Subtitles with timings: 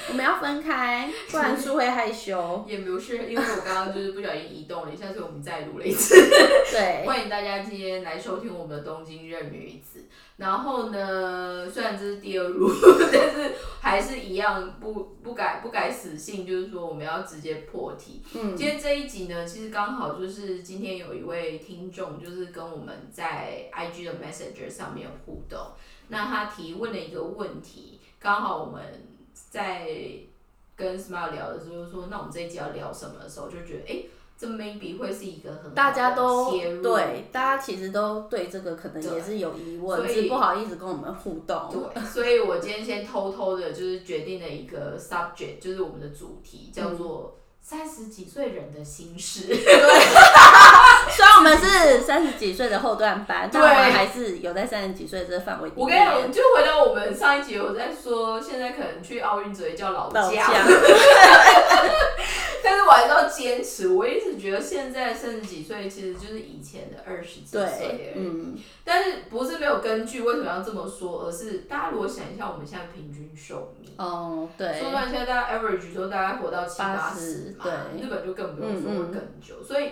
[0.08, 2.64] 我们要分开，不然书会害羞。
[2.66, 6.14] 也不是，因为我刚刚就是不小心移动了一下，所以我们再录了一次。
[6.70, 10.04] 对，欢迎大家今天来收听我们的东京任女子。
[10.36, 12.70] 然后呢，虽然这是第二录，
[13.12, 13.52] 但是
[13.82, 18.22] 还是一样不不改不改死性，就是说我们要直接破题。
[18.34, 25.58] 嗯，今天这一集呢，其实刚好就是今天有一位听众，就是跟我们在 IG 的 Messenger 上面互动，
[26.08, 28.82] 那他提问了一个问题，刚好我们
[29.48, 29.88] 在
[30.76, 33.86] 跟 Smile 聊的时候说，那我们这一集要聊什么的时候，就觉得哎。
[33.86, 36.50] 诶这 maybe 会是一个很大家都
[36.82, 41.68] 对，大家其实都对这个可能也是有疑问，所以不好意思跟我们互动。
[41.70, 49.48] 对，所以我今天先偷偷的，就是决定了一个 subject，就是我们的主题叫做三十几岁人的心事。
[51.16, 55.70] 虽然我们是三十几岁的后段班，但我们还是有在三十几岁这个范围。
[55.74, 60.46] 我跟你讲，就回到我们上一集，我在说，现在可能去奥运只会叫老老家，
[62.62, 63.88] 但是我还是要坚持。
[63.88, 68.14] 我一直觉得现在三十几岁其实就是以前的二十几岁。
[68.16, 73.90] 嗯，但是不是没有根据为什么要这么说，而是大家如果想一下，我们现在平均寿命。
[73.96, 77.72] 哦，对，说算现在大家 average 说大概活到七八十嘛，对
[78.02, 79.62] 日本就更不用说会更久。
[79.62, 79.90] 所以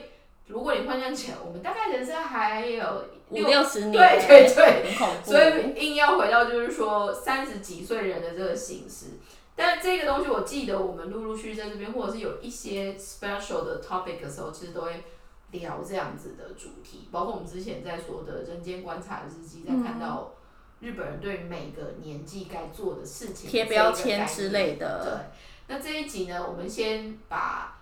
[0.48, 5.30] 如果你换算起来，我们大概人生还有五六十年，对对对，很恐怖。
[5.30, 9.18] 所以硬要回到就是说三十几岁人的这个形式。
[9.54, 15.04] 但这个东西我记得我们陆陆续续在这边，或者是有一些 special 的 topic 的时候，其实都会
[15.50, 20.34] 聊这样子的主题，包括我们之前在说的《人间观察日记》，在看到
[20.80, 25.26] 日本人对每个年纪该做的事情贴标签之类的。
[25.66, 27.77] 对，那这一集呢，我们先把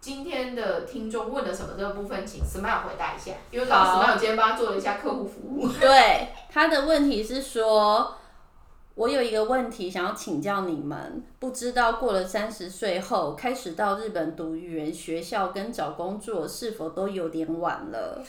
[0.00, 5.68] 今天的听众问了什么这个部分，请 Smile 回答一下，因为刚好刚 Smile 今天帮他做了一下客户服务。
[5.80, 8.16] 对，他的问题是说，
[8.94, 18.24] 我有一个问题想要请教你们，不知道过了三十岁后开始到日本读语言学校跟找工作是否都有点晚了？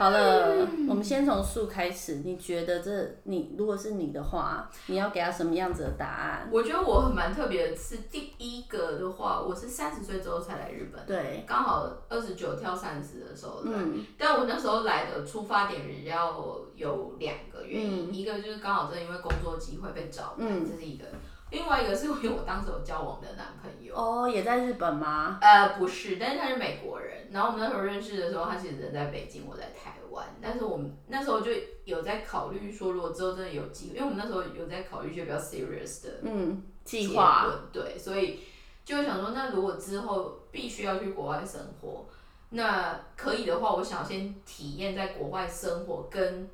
[0.00, 2.22] 好了，我们先从树开始。
[2.24, 2.90] 你觉得这
[3.24, 6.48] 你如果是你的话，你要给他什么样子的答案？
[6.50, 13.72] 我觉得我很蛮特别的是，第一个的话，我是三十岁之后才来日本，对，刚好二十九跳三十的时候来。
[13.74, 16.34] 嗯但我那时候来的出发点比较
[16.74, 21.04] 有两个原因，嗯一个就是刚好真的因为工作机会被找来，嗯这是一个；
[21.50, 23.94] 另外一个是因为我当时有交往的男朋友。
[23.94, 25.38] 哦，也在日本吗？
[25.40, 27.28] 呃，不是，但是他是美国人。
[27.30, 30.26] 然后我们那时候认识的时候，他其实人在北京，我在台湾。
[30.40, 31.50] 但是我们那时候就
[31.84, 37.46] 有在考虑说，如果之后真的有机会，因为我们那时候有在考虑一些比较 serious 的嗯，计划。
[37.72, 38.40] 对，所以
[38.84, 42.06] 就会想说，那如果之后必须要去国外生活，
[42.50, 46.48] 那可以的话，我想先体验在国外生活跟。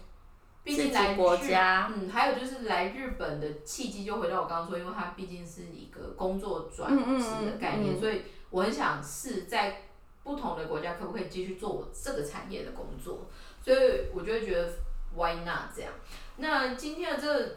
[0.66, 9.84] 毕竟来国家嗯，还有就是来日本的契机，就回到我刚刚说，因为它毕竟是一个工作转职的嗯概念，嗯所以我很想试在
[10.25, 13.28] 不同的国家可不可以继续做我这个产业的工作，
[13.62, 13.77] 所以
[14.12, 14.69] 我就会觉得
[15.15, 15.93] why not 这样。
[16.38, 17.56] 那今天的这个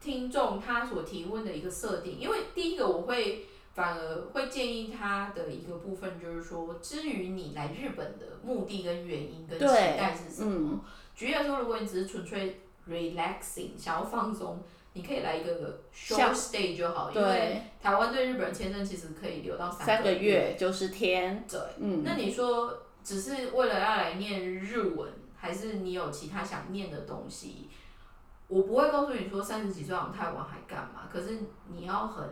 [0.00, 3.44] 听众他所提问的一个设定，因为第一个我会
[3.74, 10.80] 反而会建议他的一个部分就是说，至于你来日本的目的跟原因跟期待是什么。
[11.20, 12.58] 嗯举例来说，如果你只是纯粹
[12.88, 14.58] relaxing，想要放松，
[14.94, 21.44] 你可以来一个 short stay 就好，因为，台湾对日本人签证其实可以留到三个个月就是天。
[21.46, 27.68] 对，嗯，那你说只是为了要来念日文，还是你有其他想念的东西？
[28.48, 31.38] 我不会告诉你说三十几岁好像太晚还干嘛，可是
[31.68, 32.26] 你要很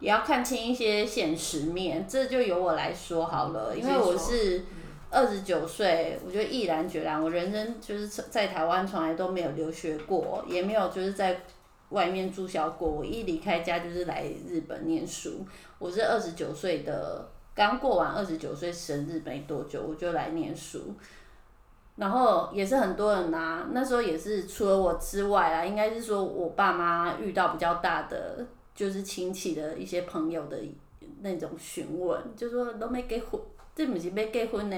[0.00, 4.64] 也要看清一些现实面，这就由我来说好了，因为我是
[5.14, 11.40] 二十九岁，我觉得毅然决然，我人生就是在台湾从来都没有留学过，也没有就是在
[11.90, 15.46] 外面住校过，我一离开家就是来日本念书，
[15.78, 17.24] 我是二十九岁的，
[17.54, 20.92] 刚过完二十九岁生日没多久，我就来念书。
[21.96, 28.44] 然后也是很多人啊、那时候也是除了我之外啊，应该是说我爸妈遇到比较大的，
[28.74, 30.58] 就是亲戚的一些朋友的
[31.20, 33.22] 那种询问，就说都没给，
[33.74, 34.76] 这不是要结婚的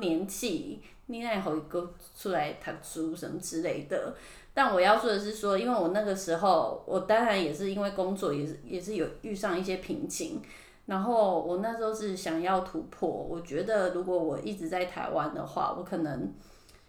[0.00, 4.14] 年纪， 你那好一个出来读书什么之类的。
[4.54, 10.42] 但我要说的是说，因为我那个时候，我当然也是因为工作，也是也是有遇上一些瓶颈。
[10.86, 16.32] 然后我那时候是想要突破，我觉得如果我一直在台湾的话，我可能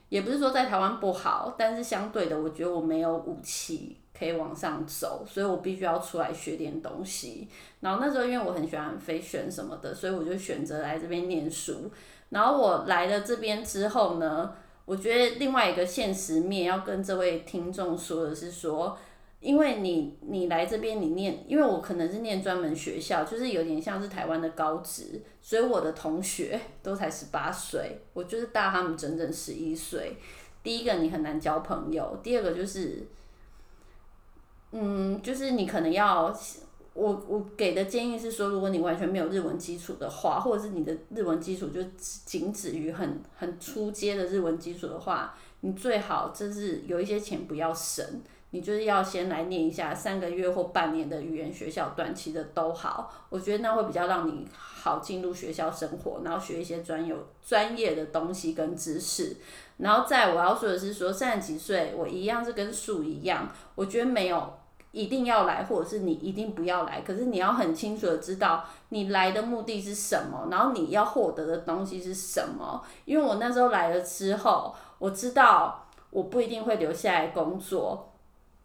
[0.08, 7.48] 也不是说在台湾不好，但是相对的，我觉得我没有武器可以往上走，所以我必须要出来学点东西。
[7.80, 11.90] 然后那时候因为我很喜欢飞旋什么的，所以我就选择来这边念书。
[12.30, 14.54] 然后我来了这边之后呢，
[14.86, 18.98] 我觉得另外一个现实面要跟这位听众说的是说，
[19.40, 30.18] 因为你你来这边你念，因为我可能是念专门学校，就是有点像是台湾的高职，所以我的同学都才十八岁，我就是大他们整整十一岁。
[30.62, 33.08] 第一个你很难交朋友，第二个就是，
[34.72, 36.38] 嗯，就是你可能要。
[36.96, 41.82] 我我给的建议是说，如果你完全没有日文基础的话，或者是你的日文基础就
[42.26, 48.04] 仅止于很很初阶的日文基础的话，你最好就是有一些钱不要省，
[48.50, 59.38] 你就是要先来念一下三个月或半年的语言学校，短期的都好，我觉得那会比较让你好进入学校生活，然后学一些专有专业的东西跟知识。
[59.78, 64.59] 然后再我要说的是说，三十几岁我一样是跟树一样，我觉得没有。
[64.92, 67.02] 一定要来，或者是你一定不要来。
[67.02, 72.84] 可是你要很清楚的知道你来的目的是什么，然后你要获得的东西是什么。
[73.06, 78.09] 因为我那时候来了之后，我知道我不一定会留下来工作。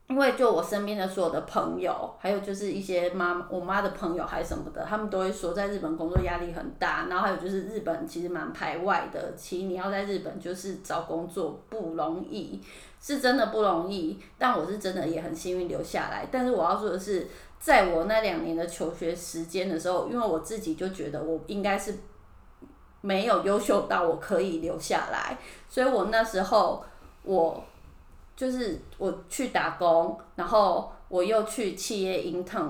[0.06, 12.60] 因为就我身边的所有的朋友，还有就是一些妈我妈的朋友还是什么的，他们都会说在日本工作压力很大，然后还有就是日本其实蛮排外的，其实你要在日本就是找工作不容易，
[13.00, 14.20] 是真的不容易。
[14.36, 16.28] 但我是真的也很幸运留下来。
[16.30, 17.26] 但是我要说的是，
[17.58, 21.94] 在我那两年的求学时间的时候，因为我自己就觉得我应该是
[23.00, 26.84] 没有优秀到我可以留下来，所以我那时候
[27.22, 27.64] 我。
[28.36, 32.66] 就是我去打工，然后我又去企业 inter，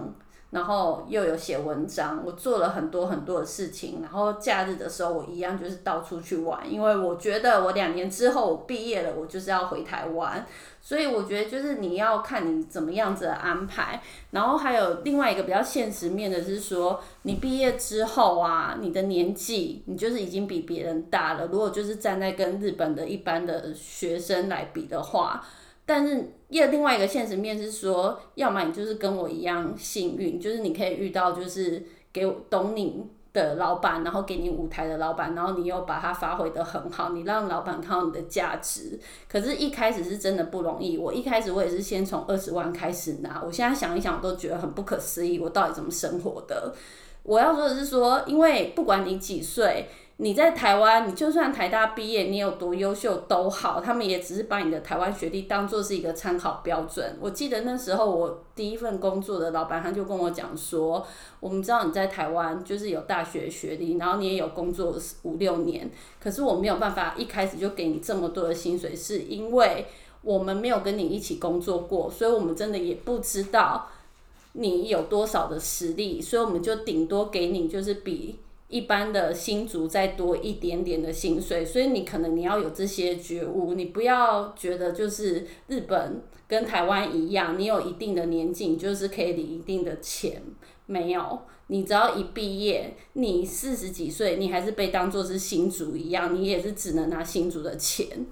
[0.50, 4.00] 然后又有写文章，我做了很多很多的事情。
[4.02, 10.46] 然后假日的时候，我一样就是到处去玩，因为我觉得我两年之后我毕业了，我就是要回台湾。
[10.84, 14.02] 所以我觉得就是你要看你怎么样子的安排。
[14.32, 21.46] 然后还有另外一个比较现实面的是说，你毕业之后啊，你的年纪你就是已经比别人大了。
[21.46, 25.44] 如果就是站在跟日本的一般的学生来比的话。
[25.86, 38.98] 但是，又另外一个现实面是说，要么你就是跟我一样幸运，就是你可以遇到就是给我懂你的老板，然后给你舞台的老板，然后你又把它发挥的很好，你让老板看到你的价值。
[39.28, 40.96] 可是，一开始是真的不容易。
[40.96, 46.74] 我一开始我也是先从二十万开始拿，我现在想一想，我都觉得很不可思议，我到底怎么生活的？
[47.24, 49.88] 我要说的是说，因为不管你几岁。
[50.18, 57.16] 你在台湾，你就算台大毕业，你有多优秀都好，他们也只是把你的台湾学历当做是一个参考标准。
[57.20, 61.04] 我记得那时候我第一份工作的老板他就跟我讲说，
[61.40, 65.90] 我们知道你在台湾就是有大学学历，然后你也有工作五六年，
[66.22, 69.86] 可是我没有办法一开始就给你这么多的薪水，是因为
[70.22, 73.88] 我们没有跟你一起工作过，所以我们真的也不知道
[74.52, 78.38] 你有多少的实力，所以我们就顶多给你就是比。
[78.68, 90.42] 一般的新族再多一点点的薪水，所以你可能你要有这些觉悟，你不要觉得就是日本跟台湾一样，你有一定的年纪就是可以领一定的钱，
[90.86, 98.26] 没有，你只要一毕业，你四十几岁，你还是被当做是新族一样，你也是只能拿新族的钱。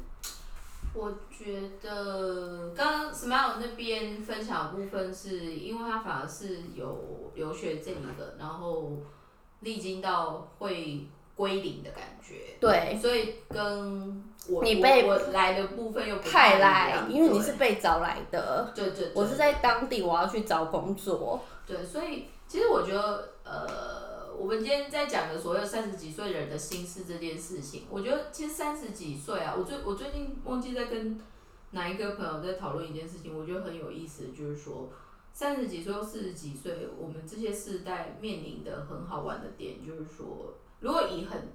[0.95, 8.97] 我觉得刚刚 Smile 那边分享的部分是因为他反而是有留学这一个，然后。
[9.63, 31.19] 历经到会归零的感觉，对，所以跟我你被我来的部分又派来，因为你是被找来的，对对，我是在当地，我要去找工作，对，所以其实我觉得，呃，我们今天在讲的所有三十几岁人的心事这件事情，我觉得其实三十几岁啊，我最我最近忘记在跟
[31.71, 34.91] 哪一个朋友在讨论一件事情，我觉得很有意思，就是说。
[35.33, 41.49] 三十几岁或四十几岁，我们这些世代面临的很好玩的点，就是说，如果以很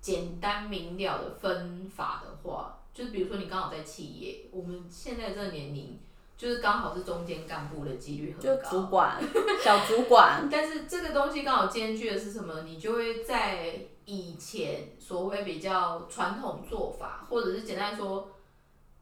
[0.00, 5.98] 简单明了的分法的话，就是比如说你刚好在企业，我们现在这个年龄，
[6.36, 9.22] 就是刚好是中间干部的几率很高，主管、
[9.62, 10.46] 小主管。
[10.50, 12.62] 但是这个东西刚好兼具的是什么？
[12.62, 18.28] 你就会在以前所谓比较传统做法，或者是简单说，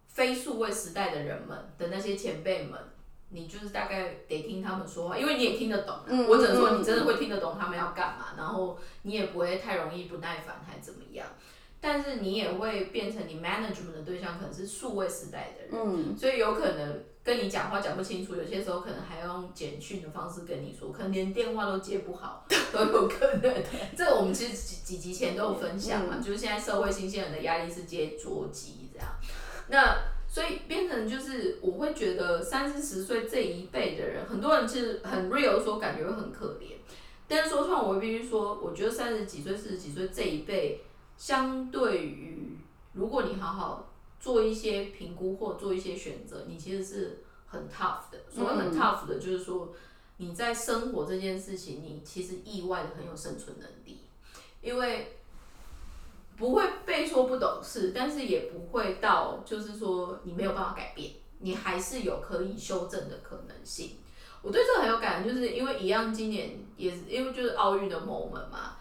[0.08, 2.78] 非数位时代的人们的那些前辈们。
[3.30, 5.96] 你就是大概得听他们说话，因为你也听得懂。
[6.28, 11.26] 我只能说你真的会听得懂他们要干嘛，然后你也不会太容易不耐烦还怎么样。
[11.78, 23.54] 但是你也会变成你 management 的对象，可能是数位时代的人，所以有可能跟你讲话讲不清楚，有些时候可能还要用简讯的方式跟你说，可能连电话都接不好 都有可能。
[23.96, 29.08] 这个我们其实几几集前都有分享嘛，就是现在社会新鲜人的压力是接捉急这样。
[29.68, 29.96] 那
[30.36, 36.74] 所以变成就是，我会觉得三四十岁这一辈的人，很多人其实很 real 说感觉会很可怜。
[37.26, 40.82] 但是说穿，我必须说，我觉得三十几岁、四十几岁这一辈，
[41.16, 42.54] 相对于
[42.92, 48.18] 如果你好好做一些评估或做一些选择，你其实是很 tough 的。
[48.28, 49.72] 所谓很 tough 的，就是说
[50.18, 54.00] 你在生活这件事情，你其实意外的很有生存能力，
[54.60, 55.16] 因为
[56.36, 63.96] 不会被说不懂事，但是也不会到就是说你没有办法改变，你还是有可以修正的可能性。
[64.42, 68.75] 我对这个很有感，就是因为一样，今年也是因为就是奥运的 moment 嘛。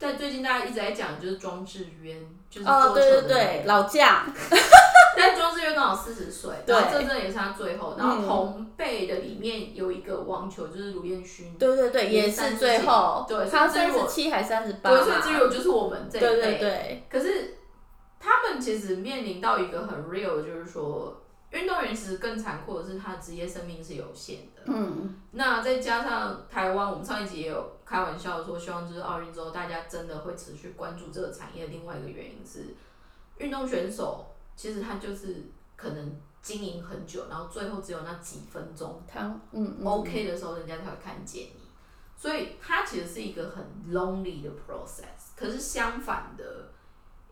[0.00, 2.16] 在最近大家一直在讲，就是庄智渊，
[2.48, 4.24] 就是哦，对对对，老将。
[5.14, 7.96] 但庄智渊刚好四十岁，然后这阵也是他最后。
[7.98, 11.54] 然后同辈的里面有一个网球，就是卢彦勋。
[11.58, 13.26] 对对对，也是最后。
[13.28, 14.88] 对，他三十七还三十八。
[14.88, 16.26] 对，所以至于就是我们这一辈。
[16.26, 17.04] 对对对。
[17.10, 17.58] 可是
[18.18, 21.14] 他们其实面临到一个很 real，就是说。
[21.50, 24.62] 运动员其实更残酷的是，他的职业生命是有限的。
[24.66, 25.16] 嗯。
[25.32, 31.66] 那再加上台湾，我们上一集也有开玩笑说，希望就是奥运之后，大家真的会持续关注这个产业。
[31.66, 32.76] 另外一个原因是，
[33.38, 35.42] 运动选手其实他就是
[35.74, 41.62] 可能经营很久，然后最后只有那几分钟，他嗯 OK 的时候，人家才会看见你。
[42.16, 45.34] 所以，他其实是一个很 lonely 的 process。
[45.34, 46.70] 可是相反的，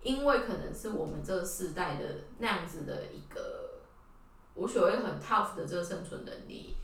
[0.03, 2.05] 因为可能是我们这个世代的
[2.39, 3.69] 那样子的一个。
[4.55, 6.75] 无所谓很 tough 的这个生存能力，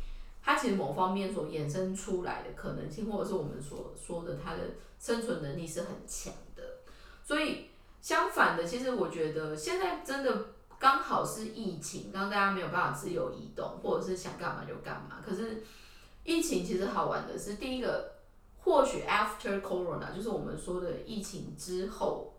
[0.44, 4.60] 它其实某方面所衍生出来的可能性，或者是我们所说的它的
[5.00, 6.62] 生存能力是很强的。
[7.24, 7.70] 所以
[8.02, 10.48] 相反的，其实我觉得现在真的
[10.78, 15.22] 刚好是疫情，让大家没有办法自由移动，或者是想干嘛就干嘛。
[15.26, 15.64] 可是
[16.22, 18.12] 疫情其实好玩的是，第一个
[18.58, 22.30] 或许 after corona 就是我们说的疫情之后。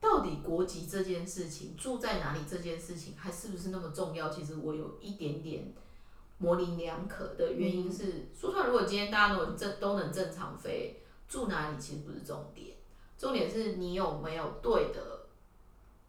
[0.00, 4.28] 到底国籍这件事情，住在哪里这件事情，还是不是那么重要？
[4.28, 5.74] 其实我有一点点
[6.38, 12.76] 模棱两可的原因是，说出来，如果今天大家都能正都能正常飞，住哪里其实不是重点，
[13.18, 15.26] 重点是你有没有对的，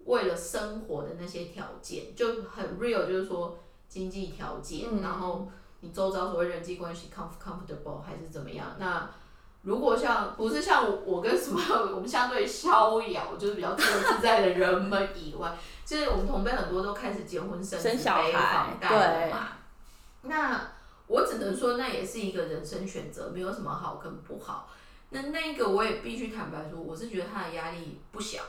[0.05, 3.57] 为了生活的那些条件，就很 real，就是说
[3.87, 5.47] 经济条件，然后
[5.81, 9.09] 你周遭所谓人际关系 comfortable 还是怎么样，那。
[9.61, 11.59] 如果像不是像我跟什么
[11.93, 15.53] 我们相对逍遥，就是比较自由自在的人们以外，
[15.85, 19.47] 就是我们同辈很多都开始结婚生小孩，对嘛？
[20.21, 20.71] 那
[21.07, 24.69] 我只能说，那也是一个人生选择，没有什么好跟不好。
[25.09, 28.43] 那那个我也必须坦白说，我是觉得他的压力不小，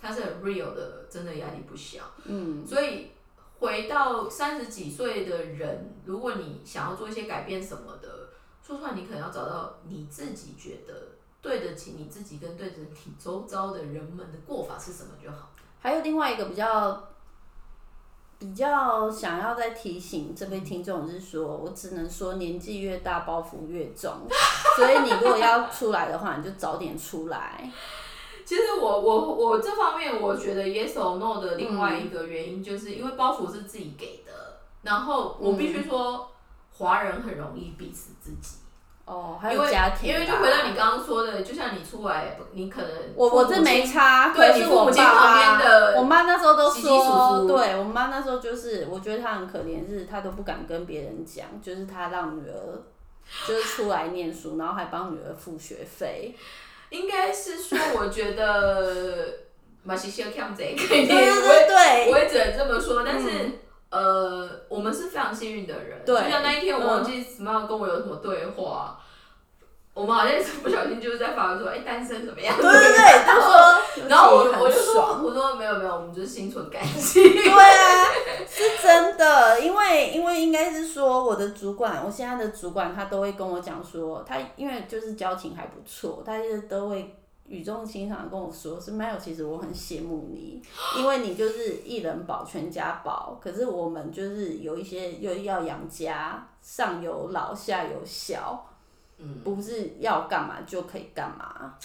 [0.00, 2.02] 他是很 real 的，真的压力不小。
[2.24, 3.12] 嗯，所以
[3.58, 8.26] 回到三十几岁的人，如果你想要做一些改变什么的。
[8.66, 11.10] 说出来，你可能要找到你自己觉得
[11.40, 15.52] 对得起你自己跟对得起周遭的人们的过法是什么就好。
[15.78, 17.08] 还有另外一个比较
[18.38, 24.12] 比较想要再提醒这位听众是说，我只能说年纪越大包袱越重，
[24.76, 27.70] 所以你如果要出来的话，你就早点出来。
[28.44, 36.30] 其实我我我这方面我觉得 yes or no 的另外一个原因，就是因为包袱是自己给的，然后我必须说。
[36.78, 38.58] 华人很容易逼死自己，
[39.06, 52.82] 哦，还有家庭，因为就回到你刚刚说的，就像你出来，你可能我我这没差，对，是我爸的，我妈那时候都说，对我妈那时候就是，我觉得她很可怜，是她都不敢跟别人讲，就是她让女儿
[53.46, 56.34] 就是出来念书，然后还帮女儿付学费，
[56.90, 59.28] 应该是说，我觉得
[59.84, 63.28] 马西西要看这个，对对对，我也只能这么说，但是。
[63.96, 68.98] 呃，我们是非常幸运的人，对就像那一天我忘记 Smile 跟我有什么对话，
[69.94, 72.54] 我们好像是不小心就是在发说，哎，单身怎么样？
[72.56, 77.22] 对对对，他说，然后我我就说，我说没有没有，我们就是心存感激。
[77.22, 78.04] 对啊，
[78.48, 87.14] 是真的，因为因为应该是说我的主管，我现在的主管他都会跟我讲说，他因为就是交情还不错，他就都会。
[87.48, 90.62] 语重心长跟我说：“是没有，其实我很羡慕你，
[90.98, 93.38] 因为你就是一人保全家保。
[93.42, 98.66] 可是我们就是有一些又要养家，上有老下有小，
[99.18, 101.76] 嗯，不是要干嘛就可以干嘛。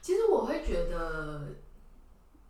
[0.00, 1.42] 其实我会觉得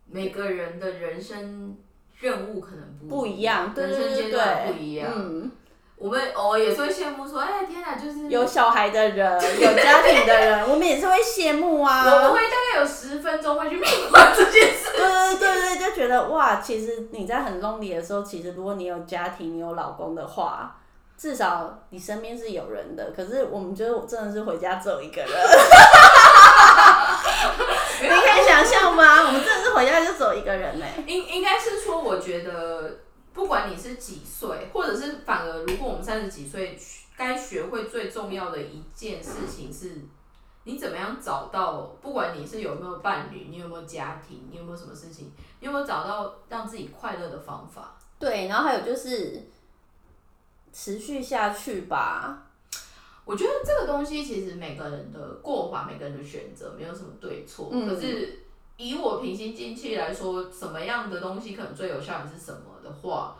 [0.07, 1.77] 每个人的人生
[2.19, 5.11] 任务可能不一样，人生阶段不一样。
[5.15, 5.51] 嗯。”
[5.97, 12.03] 我们偶尔也是会羡慕说，哎，天哪，就是有小孩的人，有家庭的人，我们也是会羡慕啊。
[12.05, 14.91] 我们会大概有十分钟会去缅怀这件事。
[14.93, 20.75] 对对对对，就觉得哇，其实你在很 lonely 的时候，其实如果你有家庭，你有老公的话，
[21.17, 23.11] 至少你身边是有人的。
[23.15, 25.31] 可是我们就真的是回家只有一个人。
[28.01, 29.21] 你可以想象吗？
[29.21, 30.85] 我们真的是回家就只有一个人呢。
[31.07, 32.97] 应应该是说，我觉得。
[33.35, 36.79] 不管你是几岁，或者是反而，如果我们三十几岁，
[37.17, 40.01] 该学会最重要的一件事情是，
[40.63, 47.97] 你怎么样找到，不管你是有没有伴侣，你有没有家庭，你有没有什么事情，你有没有找到让自己快乐的方法？
[48.17, 49.43] 对，然后还有就是，
[50.71, 52.41] 持续下去吧。
[53.25, 57.69] 我觉得这个东西其实每个人的过法，每个人的选择没有什么对错。
[57.71, 58.39] 嗯可是
[58.77, 63.35] 以我平心静气来说，什么样的东西可能最有效，还是什么的话，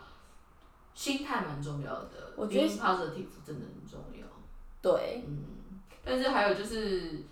[0.94, 2.32] 心态蛮重要的。
[2.36, 4.26] 我觉得 positive 真的很重要。
[4.82, 5.44] 对，嗯，
[6.04, 7.22] 但是还有就是，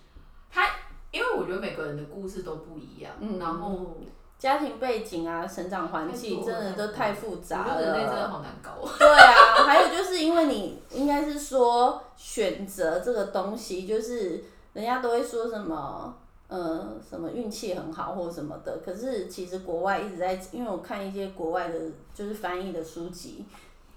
[0.51, 0.63] 他
[1.11, 3.97] 因为我觉得每个人的故事都不一样，嗯然后
[4.39, 8.29] 家庭背景啊，成长环境真的都太复杂觉得人类真的。
[8.29, 8.91] 好难搞哦。
[8.99, 16.17] 对啊，还有就是因为你应该是说选择这个东西，就是人家都会说什么。
[16.55, 21.81] 呃，什么运气很好或什么的，可是其实国外一直在，因为我看一些国外的，
[22.15, 23.45] 就是翻译的书籍，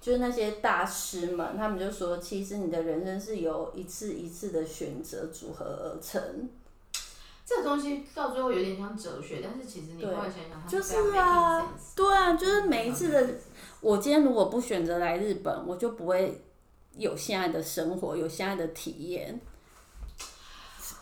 [0.01, 6.49] 就是那些大师们，他们就说，其实你的人生是由一次一次的选择组合而成。
[7.45, 13.35] 这个东西到最后有点像哲学，但是其实你后来想想，它就是啊对啊，就是每一次的，
[13.81, 16.41] 我今天如果不选择来日本，我就不会
[16.97, 19.39] 有现在的生活，有现在的体验，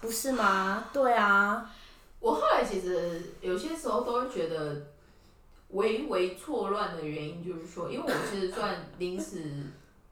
[0.06, 0.86] 不是吗？
[0.94, 1.70] 对啊，
[2.20, 4.94] 我后来其实有些时候都会觉得
[5.70, 9.64] 微微错乱的原因，就是说，因为我其实算临时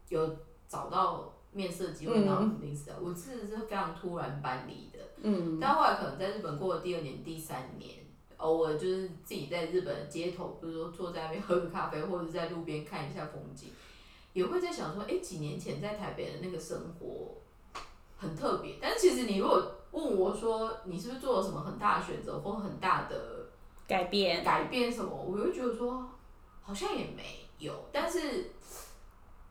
[0.09, 0.35] 有
[0.67, 4.99] 找到面试的机会，嗯然后临时的，我真的是非常突然搬离的。
[5.21, 7.91] 嗯，但后来可能在日本过了第二年、第三年，
[8.37, 13.69] 偶尔就是自己在日本的街头，比如说坐在那边喝个咖啡，或者在路边看一下风景，
[14.33, 17.35] 也会在想说，哎、几年前在台北的那个生活
[18.17, 18.75] 很特别。
[18.81, 23.45] 但是其实你如果问我说，你是不是做了什么很大的选择或很大的
[23.87, 26.09] 改变，改变什么，我会觉得说
[26.63, 28.49] 好像也没有，但是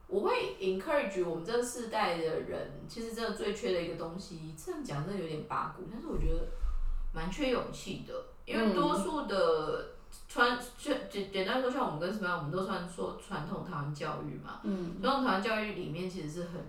[0.08, 6.44] 我会 encourage 我们这个世代的人，其实真的最缺的一个东西，这样讲真的有点八股，但是我觉得
[7.14, 8.12] 蛮缺勇气的，
[8.44, 9.90] 因为多数的
[10.28, 16.60] 传简简简单说，像我们跟什么样，我们都算说传统台湾教育嘛，嗯，传统台湾教育里面其实是很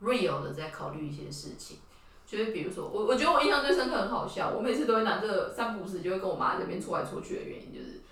[0.00, 1.78] real 的在考虑一些事情。
[2.30, 8.02] 就是比如说，我我觉得我印象最深刻很好笑，我每次都会拿这个三不五时就会跟我妈这边戳来戳去的原因，就是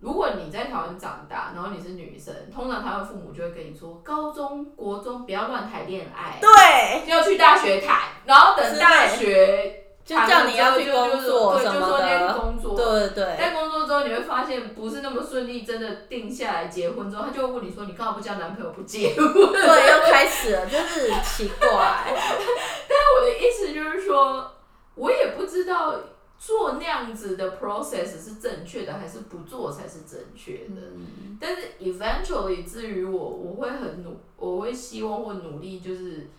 [0.00, 21.68] 如果你在台湾长大，然后你是女生，通常台湾父母就会跟你说，高中国中不要乱谈恋爱，对，要去大学谈，然后等大学就叫你要去工作对，什么就说你要去的，工作，对对在工作之后，你会发现不是那么顺利，真的定下来结婚之后，他就会问你说：“你干嘛不交男朋友不结婚 对，又开始了，就是奇怪，？”
[22.88, 24.50] 但我的意思就是说，
[24.94, 25.94] 我也不知道
[26.38, 30.80] 做那样子的 process 是正确的，还是不做才是正确的。
[30.96, 36.30] 嗯，但是 eventually 至于我，我会很努，我会希望或努力，就是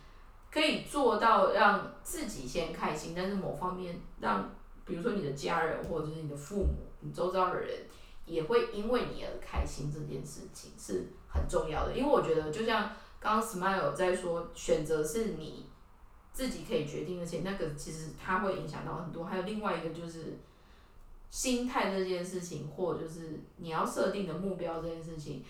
[0.52, 4.50] 可以做到让自己先开心，但是某方面让，
[4.84, 7.86] 比如说你的家人或者是你的父母，你周遭的人
[8.26, 11.96] 也会因为你而开心，这件事情是很重要的。
[11.96, 15.68] 因为我觉得，就像刚刚 Smile 在说，选择是你
[16.34, 19.26] 自己可以决定，而且那个其实它会影响到很多。
[19.26, 20.40] 还有另外一个就是
[21.30, 25.46] 心态这件事情，或就是你要设定的目标这件事情。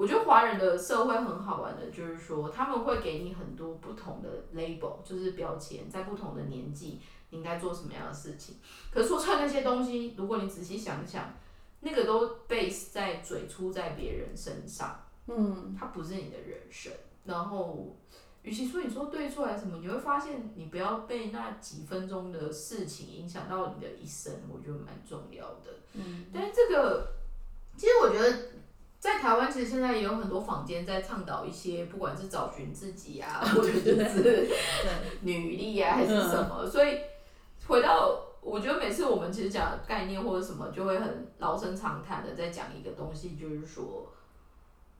[0.00, 8.56] 我觉得华人的社会很好玩的，就是说他们会给你很多不同的 label，就是标签，在不同的年纪你应该做什么样的事情。
[8.90, 11.34] 可是说出来那些东西，如果你仔细想想，
[11.80, 16.90] 那个都 base 在嘴出在别人身上，嗯，它不是你的人生。
[17.26, 17.94] 然后，
[18.40, 25.76] 与其说你说对错还是什么，你会发现你不要被那几分钟的事情影响到你的一生，我觉得蛮重要的。
[25.92, 27.06] 嗯，但是这个，
[27.76, 28.48] 其实我觉得
[29.00, 34.48] 在台湾，其实现在也有很多坊间在倡导一些，不管是找寻自己啊，或者是对，
[35.22, 37.00] 履历啊，还是什么，所以
[37.66, 38.26] 回到。
[38.42, 44.10] 我觉得每次我们其实讲概念或者什么，就会很老生常谈的在讲一个东西，就是说，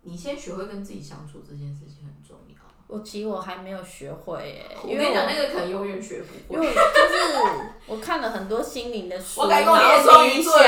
[0.02, 2.49] 你先学会跟自己相处这件事情很重要。
[2.92, 6.58] 我其实我还没有学会耶，我因为跟你讲，那个可能永远学不会。
[6.58, 7.40] 因为就是
[7.86, 10.58] 我看了很多心灵的书，我然改过你的后冥双鱼座？
[10.58, 10.66] 对。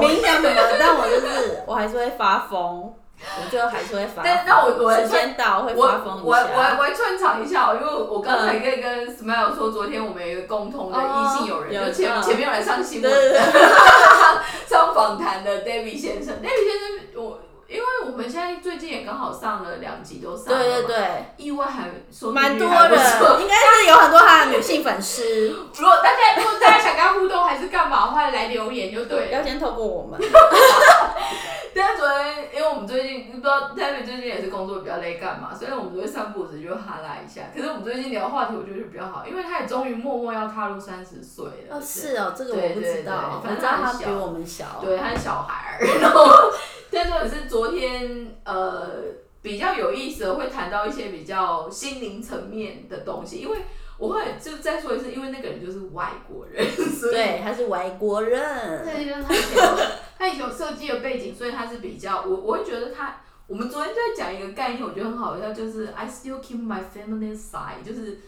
[0.00, 4.24] 冥想什么，但我就是我还是会发疯，我就还是会发疯。
[4.24, 6.76] 但那我我时间到会我发疯我我一下。
[6.76, 13.40] 我会串场一下哦，因为我刚才可以跟 Smile 说，昨天我们有一个共同的异性友人，哦就前前面有来上新闻的，
[14.68, 16.34] 上访谈的 David 先生。
[16.42, 16.85] David 先生，我我
[18.16, 29.32] 们现在最近也刚好上了两集都上了嘛，对对对，意外还说蛮多还不错人，应该是有很多他的女性粉丝， 如果大家如果大家想跟他互动还是干嘛的话，来留言就对了。
[29.32, 30.18] 要先透过我们。
[31.78, 35.54] 但是昨天，因为我们最近不知道 David 最近也是工作比较累，干嘛？
[35.54, 41.76] 所以我们昨天散步时就哈拉一下，可是我们最近聊的话题，我觉得就比较好，因为他也终于默默要踏入三十岁了。
[41.76, 44.64] 哦，是哦，这个我不知道，反正他比我们小。
[44.80, 46.50] 对，他是小孩儿，然后
[46.96, 48.88] 但是我是昨天呃
[49.42, 53.58] 比较有意思的会谈到一些比较心灵层面的东西，因为
[53.98, 58.82] 我会就再说一次，因为那个人就是外国人，所以对，他是外国人。
[58.82, 59.78] 对，就是他以前有
[60.18, 63.20] 他以前有设计的背景，所以他是比较我我会觉得他。
[63.48, 68.18] 我们昨天就在讲一个概念，我觉得很好笑，就是 I still keep my feminine side，就是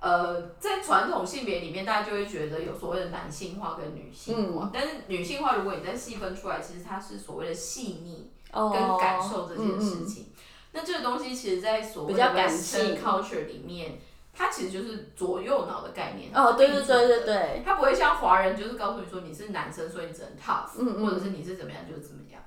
[0.00, 10.26] 呃，在传统性别里面，大家就会觉得有所谓的男性化跟女性化，但是女性化如果你再细分出来，其实它是所谓的细腻跟感受这件事情。
[10.70, 13.98] 那这个东西其实，在所谓的 Western culture 里面，
[14.32, 16.30] 它其实就是左右脑的概念。
[16.32, 17.62] 哦，对对对对对。
[17.64, 22.40] 它不会像华人，就是告诉你说你是男生，所以你只能 tough，或者是你是怎么样就是怎么样。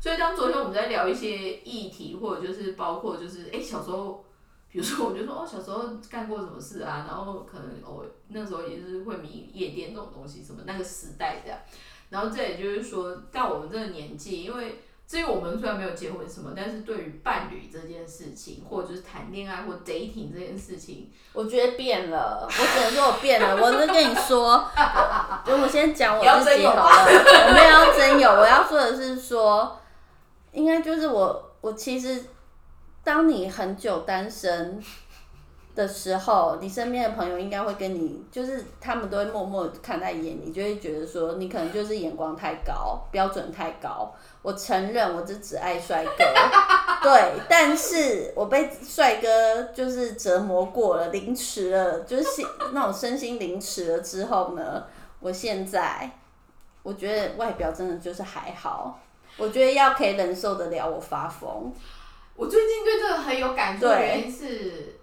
[0.00, 4.24] 所以当昨天我们在聊一些议题，或者就是包括就是哎小时候，
[4.70, 11.58] 比如说我就说哦小时候干过什么事啊，然后可能我那时候也是会迷夜店这种东西，什么那个时代这样。
[12.10, 22.46] 然后这也就是说到我们这个年纪，因为至于我们虽然没有结婚什么，但是对于伴侣这件事情，或者就是谈恋爱或 dating 这件事情，我觉得变了。
[22.46, 23.56] 我只能说我变了。
[23.56, 24.68] 我是跟你说，
[25.46, 27.06] 我我先讲我自己好了。
[27.48, 29.78] 我没有要真有，我要说的是说。
[30.52, 32.24] 应该就是我，我其实，
[33.08, 34.78] 当你很久单身
[35.74, 44.14] 的时候，你身边的朋友应该会跟你，就是他们都会默默看在眼里，就会觉得说你可能就是眼光太高，标准太高。
[44.42, 46.10] 我承认，我只只爱帅哥，
[47.02, 52.42] 对，但是我被帅哥就是折磨过了，凌迟了，就是
[52.74, 54.84] 那种身心凌迟了之后呢，
[55.20, 56.10] 我现在
[56.82, 59.00] 我觉得外表真的就是还好。
[59.38, 61.72] 我觉得要可以忍受得了我发疯。
[62.38, 64.94] 我最近对这个很有感触，原因是，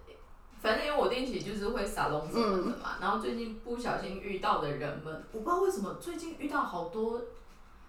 [0.62, 7.21] 反正因为我定期就是会撒龙什么的嘛，然后最近不小心遇到的人们，我不知道为什么最近遇到好多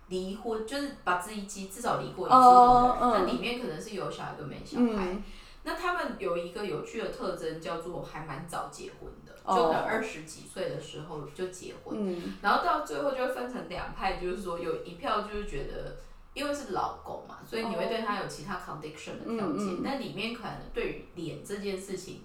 [0.09, 5.17] 离婚，就是把自己机至少离过一次婚的人，那里面可能是有小孩跟没小孩。
[5.63, 15.95] 那他们有一个有趣的特征，叫做还蛮早结婚的，就可能二十几岁的时候就结婚，然后到最后就会分成两派，就是说有一票就是觉得。
[16.37, 19.83] 因为是老公嘛，所以你会对他有其他 condition 的条件。
[19.83, 22.21] 那里面可能对于脸这件事情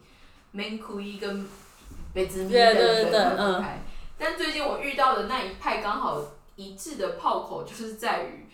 [0.52, 1.48] ，man 哭一跟
[2.14, 3.82] 被子迷的人分开。
[4.20, 6.22] 但最近我遇到的那一派刚好
[6.58, 8.46] 一致的炮口，就是在于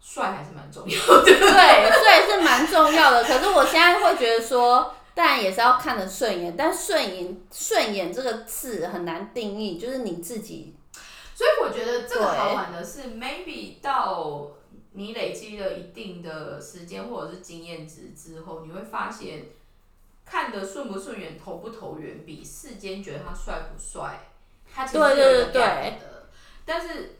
[0.00, 1.24] 帅还是蛮重要的。
[1.24, 3.24] 对，帅是蛮重要的。
[3.24, 10.76] 可是我现在会觉得说，当然也是要看得顺眼，但顺眼顺眼这个字很难定义，就是你自己。
[11.34, 14.46] 所以我觉得这个好玩的是，maybe 到。
[14.98, 19.44] 你累积了一定的时间或者是经验值之后，你会发现，
[20.24, 24.30] 看的顺不顺眼、投不投缘，比世间觉得他帅不帅，
[24.72, 26.30] 他其实是有感的。
[26.64, 27.18] 但是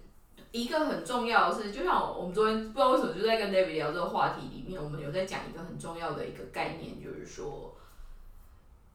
[0.52, 7.76] 一个很重要的是，就像我们昨天不知道为什么就在跟 David 聊这个话题里面，我们有在讲一个很重要的一个概念，就是说，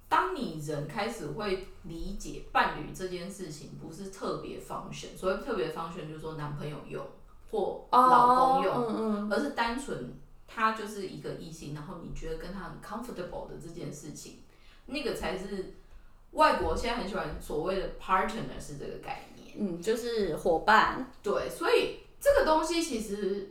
[0.10, 7.06] 当你人开始会理解伴侣这件事情不是特别方选，所谓特别方选就是说男朋友用。
[7.52, 10.16] 或老公用，而是单纯
[10.48, 14.40] 他就是一个异性，然后你觉得跟他很 comfortable 的这件事情，
[14.88, 15.76] 那个才是
[16.32, 21.12] 外国现在很喜欢所谓的 partner 是这个概念，嗯，就是伙伴。
[21.22, 23.50] 对，所以这个东西其实。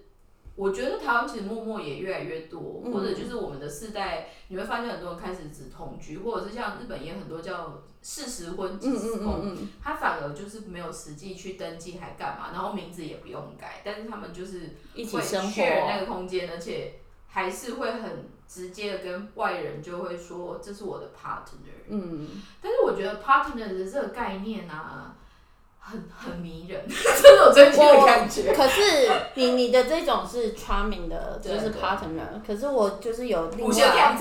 [0.61, 16.97] 我觉得台湾其实默默也越来越多，或者就是我们的世代，你会发现很多人开始只同居，或者是像日本也很多叫事实婚、即时婚，他反而就是没有实际去登记还干嘛，然后名字也不用改，但是他们就是一起生活那个空间，而且
[17.27, 21.89] 还是会很直接的跟外人就会说这是我的 partner。
[21.89, 22.29] 嗯，
[22.61, 25.17] 但是我觉得 partner 的这个概念啊。
[25.81, 28.53] 很很迷人， 这种真心的感觉。
[28.55, 32.41] 可是你你的这种是 charming 的，就是 partner。
[32.47, 34.17] 可是我就是有另外，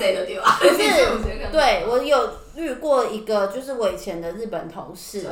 [0.58, 0.78] 可是
[1.52, 5.22] 对我有遇过一个，就是我以前的日本同事。
[5.22, 5.30] 对。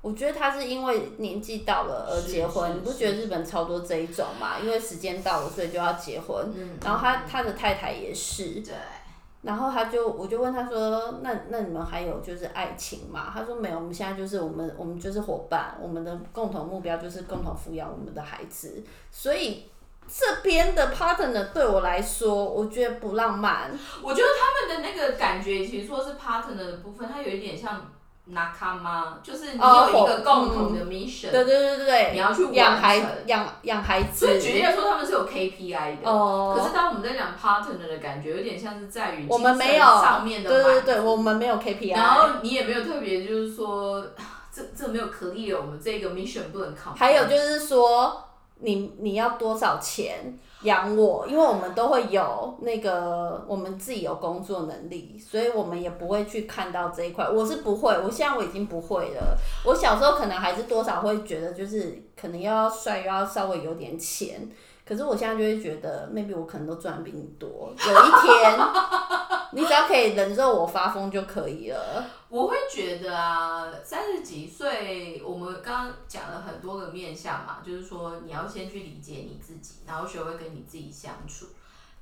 [0.00, 4.52] 我觉得他是因为年纪到了而结婚，你不觉得日本超多这一种嘛？
[4.62, 6.52] 因为时间到了，所以就要结婚。
[6.56, 6.78] 嗯。
[6.84, 8.44] 然后他他的太太也是。
[8.60, 8.72] 对。
[9.42, 18.82] 然后他就，我就问他说：“那那你们还有就是爱情吗？”他说：“没有，我们现在就是我们我们就是伙伴，我们的共同目标就是共同抚养我们的孩子。
[19.10, 19.64] 所以
[20.08, 23.70] 这边的 partner 对我来说，我觉得不浪漫。
[24.02, 27.92] 我觉得他们的那个感觉，其实说是 partner 的部分，它有一点像。
[28.30, 29.18] 拿卡吗？
[29.22, 34.26] 就是你有一个共同的 mission，对对对对对，你要去养孩养养孩子。
[34.26, 36.10] 所以举例来说，他们是有 KPI 的。
[36.10, 36.54] 哦。
[36.56, 41.96] 可是当我们在讲 partner 的感觉，有点像是在于我们没有上面的对对对，我们没有 KPI。
[41.96, 44.04] 然后你也没有特别就是说，
[44.52, 46.92] 这这没有可以，我们这个 mission 不能考。
[46.94, 48.24] 还有就是说，
[48.60, 50.38] 你你要多少钱？
[50.62, 57.28] 养我，因为我们都会有那个我们自己有工作能力，所以我们也不会去看到这一块。
[57.28, 59.38] 我是不会，我现在我已经不会了。
[59.64, 64.48] 我小时候可能还是多少会觉得，就是可能要帅，又要稍微有点钱。
[64.84, 67.48] 可是我现在就会觉得，maybe 我可能都赚比你多。
[67.48, 68.58] 有一天，
[69.52, 72.04] 你只要可以忍受我发疯就可以了。
[72.30, 81.46] 我会觉得啊，三十几岁，我们刚刚讲了很多个面向嘛，就是说你要先去理解你自己，然后学会跟你自己相处，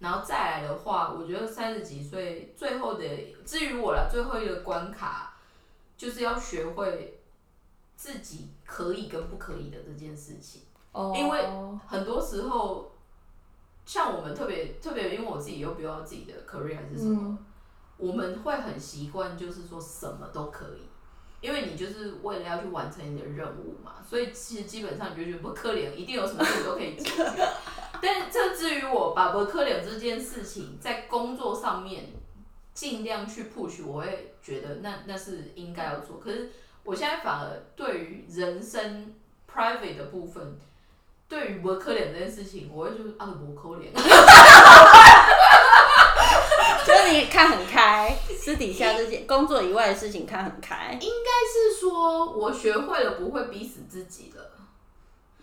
[0.01, 3.05] 然后再来的话，我觉得三十几岁最后的，
[3.45, 5.35] 至于我了，最后一个关卡
[5.97, 7.21] 就是要学会
[7.95, 10.63] 自己可以跟不可以的这件事情。
[11.15, 11.47] 因为
[11.87, 12.91] 很多时候，
[13.85, 17.39] 像我们特别特别，因为我自己又不要自己的 career 还是什么，
[17.99, 20.89] 我们会很习惯，就是说什么都可以，
[21.41, 27.25] 因为你就是为了要去完成你的任务嘛，所以其实基本上你就觉得不可怜，一定有什么事都可以解决。
[28.01, 32.13] 但这至于我把不可怜这件事情在工作上面
[32.75, 36.19] 尽量去 push，我会觉得那那是应该要做。
[36.19, 36.51] 可是
[36.85, 39.15] 我现在反而对于人生
[39.51, 40.59] private 的部分。
[41.29, 43.91] 对于不可怜这件事情，我会说啊，不可怜。
[47.31, 50.99] 看很开，私底下这些工作以外的事情看很开。
[51.01, 54.53] 应该是说，我学会了不会逼死自己了。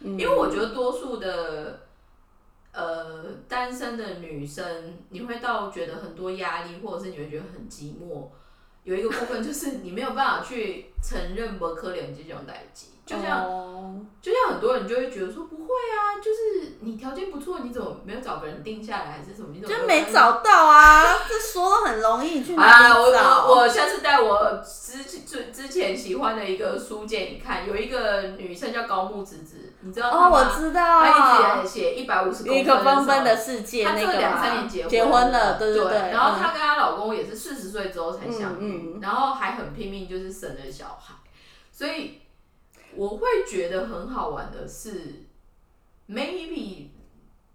[0.02, 1.82] 因为我觉得多数的
[2.73, 8.28] 呃单身的女生，你会到觉得很多压力，或者是你会觉得很寂寞。
[8.84, 12.88] 有一个部分就是你没有办法去承认不可怜这种代际。
[13.06, 19.50] 就像，就像很多人就会觉得说不会啊，就是你条件不错，你怎么没有找个人定下来，还是什么？
[19.52, 21.04] 你怎么就没找到啊？
[21.28, 23.46] 这说的很容易，去哪里找？
[23.46, 36.12] 我我下次带我之之之前喜欢的一个书借你看，有一个女生叫高木子子，你知道哦，我知道，她一直写一百五十个缤纷的世界，她这两三年结结婚了，对对对。
[36.12, 41.16] 然后她跟她老公也是四十岁之后才相遇，然后还很拼命，就是生了小孩，
[41.70, 42.22] 所以。
[42.95, 45.25] 我会觉得很好玩的是
[46.10, 46.88] ，maybe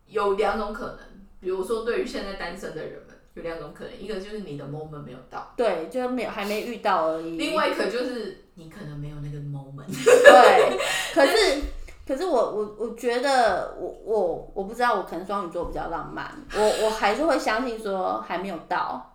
[0.07, 0.99] 有两种可能，
[1.41, 7.37] 比如说对于现在单身的人们，有两种可能，一个就是你的 moment 没有到，对，就是没有还没遇到而已。
[7.37, 9.87] 另外一个就是你可能没有那个 moment。
[9.95, 10.79] 对，
[11.15, 11.63] 可是
[12.07, 19.15] 可是我我我觉得我我我不知道，我可能双鱼座比较浪漫，我我还是会相信说还没有到。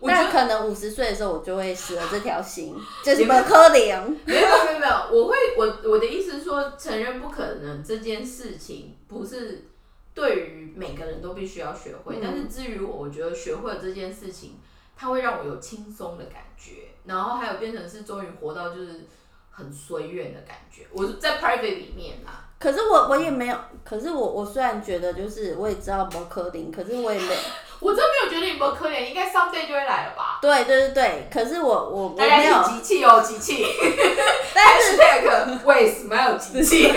[0.00, 4.18] 那可能五十岁的时候，我就会死了这条心， 就是不可能。
[4.26, 9.64] 没有没有没有，我会我我的意思是说，承认不可能这件事情，不是
[10.12, 12.18] 对于每个人都必须要学会。
[12.22, 14.58] 但是至于我，我觉得学会了这件事情，
[14.96, 19.06] 它会让我有轻松的感觉，然后还有变成是终于活到就是
[19.50, 20.86] 很随缘的感觉。
[20.92, 22.50] 我在 private 里面啦。
[22.58, 27.36] 可是我我也没有，可是我我虽然觉得就是我也知道不可能，可是我也没。
[27.84, 30.38] 我真没有觉得你们可怜，应该 someday 就会来了吧？
[30.40, 33.62] 对对对对，可是我我我没有集气哦，集气。
[34.54, 36.88] 但是 tag 为什么要集气？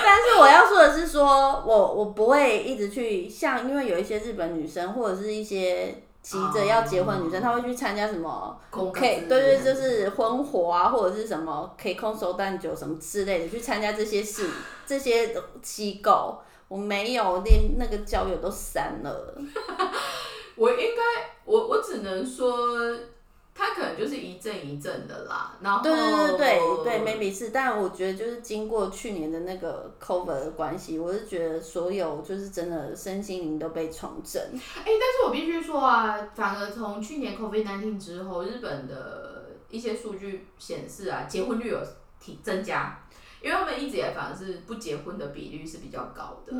[0.00, 14.48] 但是我要说的是，说我我不会一直去像，因为有一些日本女生或者是一些急着要结婚女生，她会去参加什么可以对对，就是婚活啊，或者是什么可以空手蛋酒什么之类的，去参加这些事
[14.86, 16.38] 这些机构。
[16.68, 19.34] 我没有，连那个交友都删了。
[20.54, 22.94] 我应该，我我只能说，
[23.54, 25.56] 他可能就是一阵一阵的啦。
[25.60, 34.42] 然后，对对对对对，maybe 是，但我觉得就是经过去年的那个 cover 的关系，我是觉得所有就是真的身心灵都被重整。
[34.52, 41.78] 哎，但是我必须说啊，反而从去年 COVID nineteen 之后，日本的一些数据显示啊，结婚率有
[42.20, 43.00] 提增加。
[43.40, 46.52] 因为他们一直也反而是不结婚的比率是比较高的，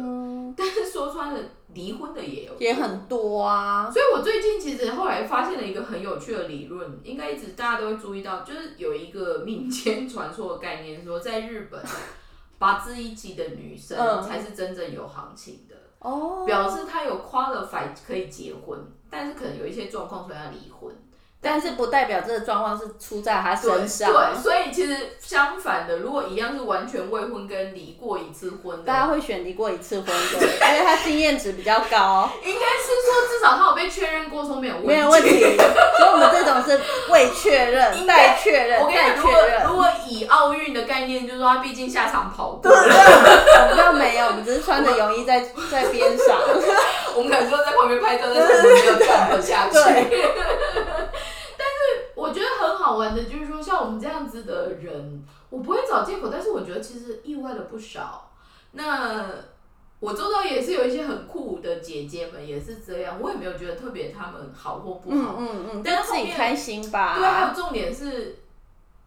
[0.57, 1.41] 但是说穿了，
[1.75, 3.91] 离婚的也有也很多啊。
[3.91, 11.83] 所以我最近其实后来发现了一个很有趣的理论，应该一直大家都会注意到，就是有一个民间传说的概念，说在日本，
[12.59, 18.79] 八字一级的女生才是真正有行情的，哦，表示她有 qualify 可以结婚，
[19.11, 20.95] 但是可能有一些状况所以要离婚。
[21.41, 24.11] 但是不代表这个状况是出在他身上。
[24.13, 32.29] 对，所以其实相反的，如果一样是完全未婚跟离过一次婚的，大家会选离过一次婚的， 因为他经验值比较高。
[32.45, 34.89] 应该是说至少他有被确认过说没有问题。
[34.89, 35.57] 没有问题。
[35.99, 39.65] 所以我们这种是未确认、待确认、待确认。
[39.67, 42.71] 如果以奥运的概念，就是说他毕竟下场跑过。
[42.71, 46.39] 我们没有，我们只是穿着泳衣在 在边上。
[47.15, 49.79] 我们可能说在旁边拍照，但是我们没有跳下去。
[52.19, 58.33] 我觉得很好玩的，就是说像我们这样子的人，我不会找借口，但是我觉得其实意外的不少。
[58.73, 59.25] 那
[60.01, 65.37] 我周遭也是有一些很酷的姐姐们，也是这样，我也没有觉得特别他们好或不好。
[65.39, 67.17] 嗯嗯嗯，但自己开心吧。
[67.19, 68.37] 对，还有重点是，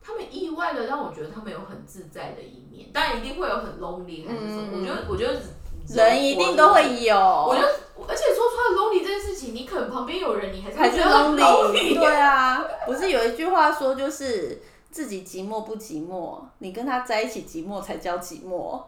[0.02, 4.80] 他们意外的让我觉得他们有很自在的一面，当然一定会有很 lonely 还是什么。
[4.80, 5.38] 我觉得，我觉得
[5.88, 7.15] 人一定都会有。
[7.15, 7.67] 我觉得，
[8.08, 11.96] 而且说出来 lonely 这件事情，你可能旁边有人，你还是还是 lonely。
[12.00, 18.82] 对啊，不是有一句话说，就是自己寂寞不寂寞，你跟他在一起寂寞才叫寂寞。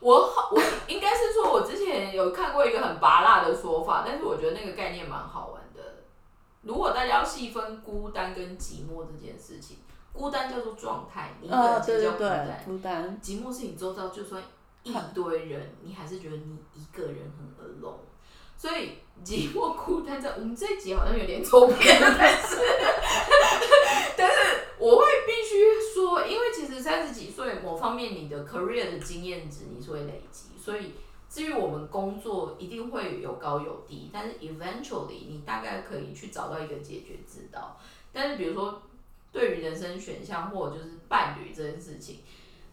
[0.00, 5.82] 我好，我 应该是说，我之前有看过一个很拔辣的说法，但是我觉得那个概念蛮好玩的。
[6.62, 9.78] 如果大家要细分孤单跟寂寞这件事情，
[10.12, 14.40] 孤单叫做状态，你一个人其实叫孤单；孤单，寂寞是你周遭就算
[14.92, 18.00] 一堆人，你还是觉得你一个人很 alone。
[18.56, 22.56] 所以寂寞孤单在我们这一集好像有点走偏了，但是
[24.18, 24.34] 但是
[24.78, 30.94] 我会必须说，因为其实三十几岁某方面你的 career 的经验值你是会累积，所以
[31.28, 37.78] 至于我们工作一定会有高有低，但是 eventually 你大概可以去找到一个解决之道。
[38.12, 38.82] 但是比如说
[39.30, 42.20] 对于人生选项或者就是伴侣这件事情，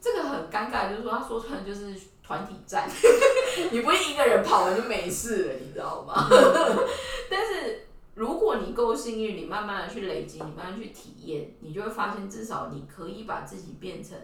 [0.05, 1.95] 这个很尴尬，就是说他说出来就是。
[2.27, 2.89] 团体战，
[3.71, 6.27] 你不会一个人跑完就没事了，你知道吗？
[7.29, 14.17] 但是如果你够幸运，你慢慢的去累积，你慢慢去体验，你就会发现，至少你可以把自己变成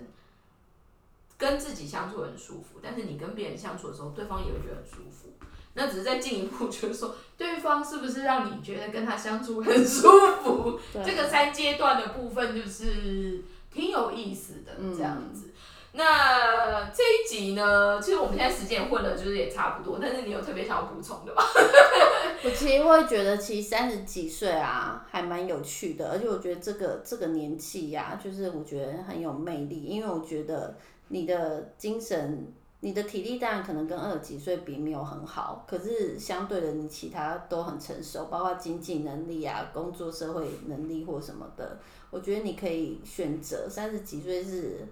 [1.37, 2.79] 跟自己相处很舒服。
[2.81, 5.29] 但是你跟别人相处的时候，对方也会觉得很舒服。
[5.75, 10.09] 那只是再进一步，就是说，对方是不是让你觉得跟他相处很舒
[10.43, 10.79] 服？
[11.05, 15.50] 这个三阶段的部分就是挺有意思的，这样子。
[15.93, 17.99] 那这一集呢？
[18.01, 19.99] 其实我们现在时间混了，就是也差不多。
[20.01, 21.43] 但是你有特别想要补充的吗？
[22.45, 26.09] 我其实会觉得，其实三十几岁啊，还蛮有趣的。
[26.09, 29.83] 而且我觉得这个这个年纪呀，就是我觉得很有魅力。
[29.83, 30.77] 因为我觉得
[31.09, 32.47] 你的精神、
[32.79, 41.77] 你的体力当然可能跟二十几岁比没有很好，可是相对的，你其他都很成熟，包括经济能力啊、工作社会能力或什么的。
[42.09, 44.87] 我觉得你可以选择三十几岁是。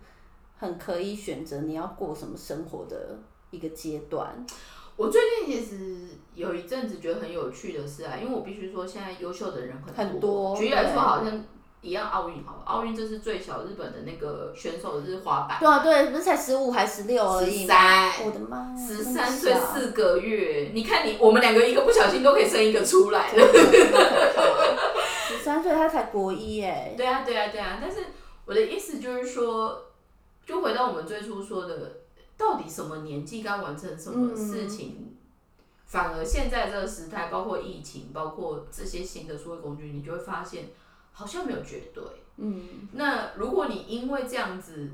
[0.60, 3.18] 很可以选择你要过什么生活的
[3.50, 4.46] 一个阶段。
[4.98, 10.54] 我最近其实有一阵子觉得很有趣的是啊，因为我必须说现在优秀的人很多。
[10.58, 11.42] 举例来说，好像
[11.80, 15.58] 一样奥运好了，奥运这是最小日本的那个选手是滑板。
[15.58, 17.62] 对啊，对，不是才十五还十六而已。
[17.62, 18.76] 十三，我的妈！
[18.76, 23.48] 十三岁四个月，你看你我们两个一个不小心都可以生一个出来了。
[25.30, 26.94] 十三岁他才国一哎。
[26.98, 28.00] 对啊，对啊，对啊，但是
[28.44, 29.86] 我的意思就是说。
[30.50, 31.98] 就回到我们最初说的，
[32.36, 35.16] 到底什么年纪该完成什么事情？
[35.86, 40.70] 反而现在这个时代，包括疫情，包括这些新的社会工具，你就会发现
[41.12, 42.04] 好像没有绝对。
[42.38, 44.90] 嗯，那如果你因为这样子。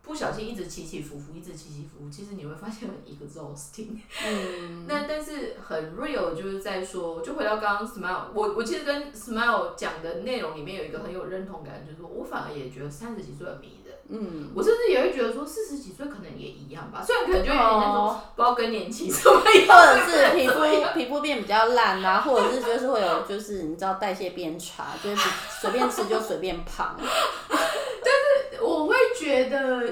[0.00, 3.88] 不小心一直起起伏伏，一直起起伏伏，其实你会发现很 exhausting。
[4.26, 4.86] 嗯。
[4.88, 13.77] 那但是很 real，就是在说，就回到刚刚 smile，我我其实跟 smile 讲的内容里面有一个很有认同感，就是说我反而也觉得三十几岁很迷人。
[14.08, 14.50] 嗯。
[14.54, 25.28] 我甚至也会觉得说四十几岁可能也一样吧，虽然可能就有点那种不知道更年期什么样，或者是皮肤皮肤变比较烂啊，或者是就是会有就是你知道代谢变差，就是
[25.60, 26.96] 随便吃就随便胖。
[27.00, 29.82] 但是我会觉得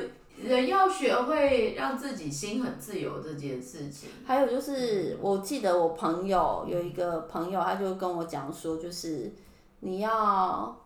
[0.43, 4.09] 人要学会让自己心很自由这件事情。
[4.27, 9.33] 还有就是，我记得我朋友有一个朋友，他就跟我讲说，就是
[9.81, 10.77] 你要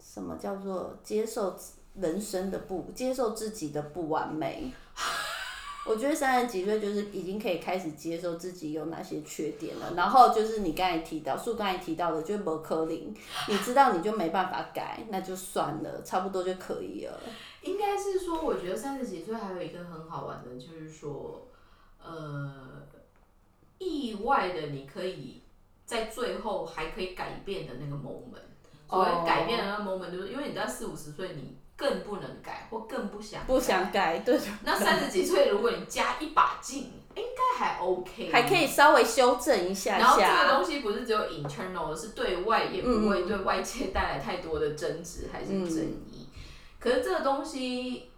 [0.00, 1.54] 什么叫做接受
[1.94, 4.72] 人生的不接受自己的不完美。
[5.84, 13.14] 我觉得三十几岁就是已经可以开始接受自己有哪些缺点了，然后就是你刚才提到，树刚才提到的，就是不可能，
[13.48, 17.18] 你知道你就没办法改，那就算了，差不多就可以了。
[17.62, 21.48] 应该是说，我觉得三十几岁还有一个很好玩的，就是说，
[22.00, 22.86] 呃，
[23.78, 25.42] 意外的你可以
[25.84, 28.52] 在最后还可以改变的那个 moment。
[28.88, 31.56] 所谓改变的那个 moment，就是因为你在四五十岁你。
[31.82, 34.38] 更不能改，或更不想不想改，对。
[34.62, 39.98] 那三十几岁，如果你加一把劲，应该还 OK，还可以稍微修正一下。
[39.98, 46.28] 然后这个东西不是只有 internal，是对外也不会对外界带来太多的争执还是争议。
[46.78, 48.12] 可是这个东西，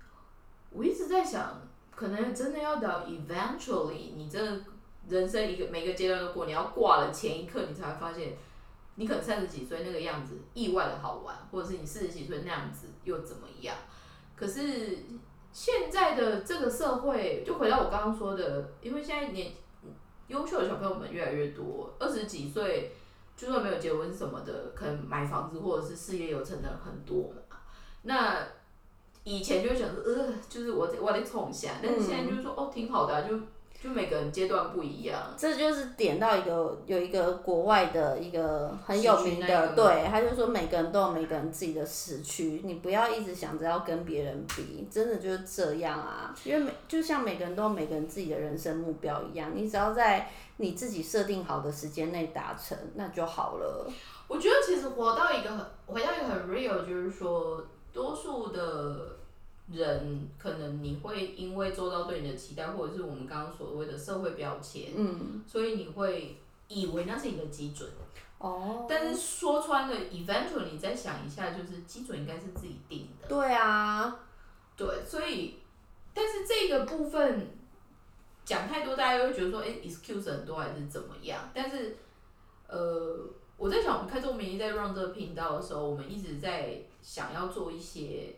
[0.69, 4.39] 我一直在想，可能真的要到 eventually，你这
[5.09, 8.35] 人生一个每个阶段都过，你要挂了前一刻，你才会发现。
[8.97, 13.76] 你可能三十几岁那个样子意外的好玩，或者是你四十几岁那样子又怎么样？
[14.36, 14.99] 可是
[15.53, 19.53] 现在的这个社会，就回到我刚刚说的，因为现在年
[20.28, 22.92] 优秀的小朋友们越来越多，二十几岁
[23.36, 27.59] 就算没有结婚什么的，可能买房子或者是事业有成的很多嘛。
[28.03, 28.47] 那
[29.22, 33.38] 以前就会想说，呃，就是我我得冲一下，但是现在就是说，哦，挺好的，就
[33.85, 35.20] 就每个人阶段不一样。
[35.37, 46.35] 这就是点到一个有一个国外的一个很有名的，对，他就说每个人都有每个人自己的时区，你不要一直想着要跟别人比，真的就是这样啊。
[46.45, 53.87] 因为每就像每个人都有每个人自己的人生目标一样，你只要在你自己设定好的时间内达成，那就好了。
[54.28, 57.62] 我觉得其实活到一个很回到一个很 real，就是说。
[57.95, 59.14] 多数的
[59.73, 66.37] 人可能你会因为做到对你的期待，或者是我们刚刚所谓的社会标签，嗯，所以你会
[66.69, 67.89] 以为那是你的基准。
[68.39, 68.87] 哦。
[68.89, 73.27] 但是说穿了，eventually 你再想一下，就是基准应该是自己定的。
[73.27, 74.21] 对啊。
[74.77, 75.55] 对，所以，
[76.12, 77.49] 但是这个部分
[78.45, 81.49] 讲太多，大家又会觉得说，哎，excuse 很多还是怎么样？
[81.55, 81.97] 但是，
[82.69, 83.19] 呃，
[83.57, 86.83] 我在想，我们开中民意在 run 这个频道的时候，我们一直在。
[87.05, 88.35] 想要做一些，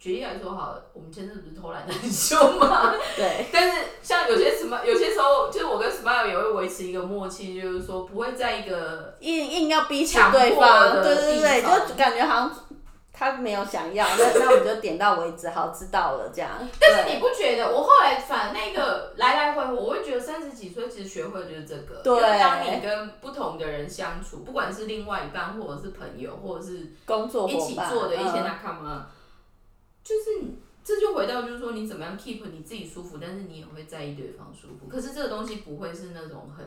[0.00, 2.94] 举例来说好了，我们前阵子不是偷懒的很凶吗？
[3.16, 3.46] 对。
[3.52, 12.50] 但是像有些什么，有些时候，就是我跟 Smile 也会维持一个默契，就是说不会在一个硬硬要逼抢对方，对对对，就感觉好像。
[13.12, 16.52] 他没有想要，那那我们就点到为止，好知道了这样。
[16.80, 17.70] 但是你不觉得？
[17.70, 22.00] 我后来反那个来来回回，我会觉得三十几岁其实学会就是这个。
[22.02, 22.18] 对。
[22.38, 29.08] 当你跟不同的人相处，不管是另外一半，或者是朋友，或者是工作一起做的一些那干嘛，
[30.02, 30.40] 就是
[30.82, 34.86] 这就回到就是说你怎么样 keep 你自己舒服，但是你也会在意对方舒服。
[34.88, 36.66] 可是这个东西不会是那种很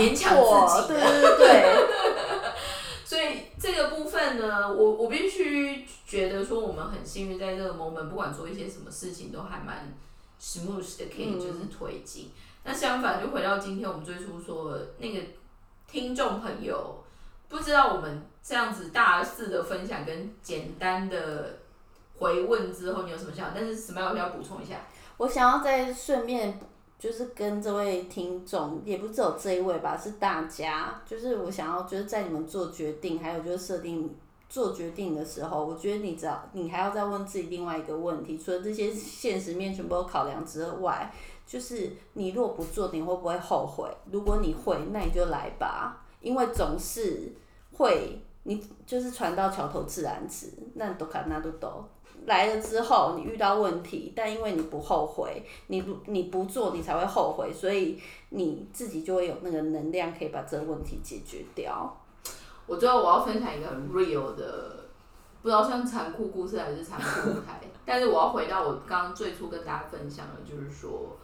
[0.00, 2.52] 勉强自己的，对对对。
[3.04, 9.92] 所以这个部分呢，我我必须觉得说，我们很幸运，在这个 moment，不管做一些什么事情，都还蛮
[10.40, 12.30] smooth 的，可以就是推进。
[12.64, 15.20] 那相反，就回到今天我们最初说那个
[15.86, 17.04] 听众朋友，
[17.50, 21.58] 不知道我们这样子大肆的分享跟简单的
[22.22, 23.52] 回问之后，你有什么想法？
[23.56, 24.76] 但是 Smile 要补充一下，
[25.16, 26.60] 我想要再顺便。
[26.98, 31.02] 就是跟这位听众，也不只有这一位吧，是大家。
[31.04, 34.14] 就是我想要，就是在你们做决定，还有就是设定
[34.48, 41.12] 做决定的时候，我觉得你只要你还要再问自己另外一个问题，除了这些现实面全部都考量之外，
[41.44, 43.92] 就是你若不做，你会不会后悔？
[44.12, 47.32] 如果你会，那你就来吧，因为总是
[47.72, 51.84] 会，你就是船到桥头自然直，那都看那都都。
[52.26, 58.00] 来了之后，你遇到问题，但因为你不后悔，你不你不做，你才会后悔，所以
[58.30, 62.00] 你自己就会有那个能量，可以把这个问题解决掉。
[62.66, 64.84] 我最后我要分享一个很 real 的，
[65.42, 71.16] 不知道算残酷故事还是残酷舞台， 但是我要回到我刚刚最初跟大家分享的，就是说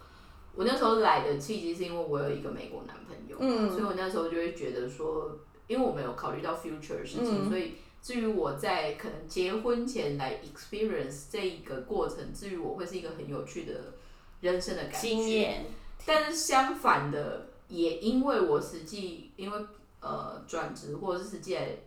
[0.53, 5.31] 我那时候来的契机是因为我有一个美国男朋友，嗯，所以我那时候就会觉得说，
[5.67, 7.75] 因为我没有考虑到 future 的事情，所以。
[8.01, 13.93] 至于我在可能结婚前来 experience 这一个过程，至于我会是一个很有趣的
[14.39, 15.65] 人生的感觉。
[16.05, 19.59] 但是相反的，也因为我实际因为
[19.99, 21.77] 呃转职或者是实际在